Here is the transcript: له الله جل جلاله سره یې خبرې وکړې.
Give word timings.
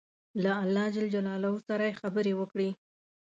له 0.43 0.51
الله 0.63 0.85
جل 0.95 1.07
جلاله 1.15 1.51
سره 1.67 1.83
یې 1.89 1.97
خبرې 2.01 2.33
وکړې. 2.39 2.69